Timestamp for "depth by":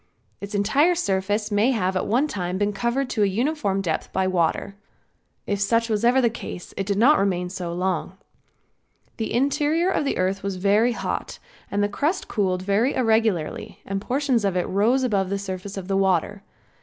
3.81-4.25